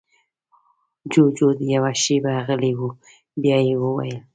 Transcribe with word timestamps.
جُوجُو 1.11 1.47
يوه 1.73 1.91
شېبه 2.01 2.33
غلی 2.45 2.73
و، 2.77 2.81
بيا 3.41 3.57
يې 3.67 3.75
وويل: 3.81 4.17